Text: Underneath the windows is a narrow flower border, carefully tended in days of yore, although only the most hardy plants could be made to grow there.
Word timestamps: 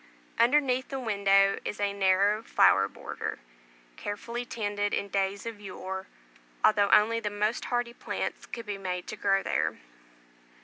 Underneath 0.39 0.87
the 0.89 0.99
windows 0.99 1.59
is 1.63 1.79
a 1.79 1.93
narrow 1.93 2.41
flower 2.41 2.87
border, 2.87 3.37
carefully 3.97 4.45
tended 4.45 4.95
in 4.95 5.09
days 5.09 5.45
of 5.45 5.61
yore, 5.61 6.07
although 6.65 6.89
only 6.89 7.19
the 7.19 7.29
most 7.29 7.65
hardy 7.65 7.93
plants 7.93 8.47
could 8.47 8.65
be 8.65 8.79
made 8.79 9.05
to 9.05 9.15
grow 9.15 9.43
there. 9.43 9.77